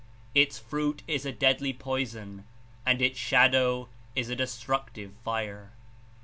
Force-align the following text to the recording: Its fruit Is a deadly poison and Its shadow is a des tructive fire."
Its 0.33 0.57
fruit 0.57 1.03
Is 1.07 1.27
a 1.27 1.31
deadly 1.31 1.73
poison 1.73 2.45
and 2.87 3.03
Its 3.03 3.19
shadow 3.19 3.87
is 4.15 4.31
a 4.31 4.35
des 4.35 4.47
tructive 4.47 5.11
fire." 5.23 5.73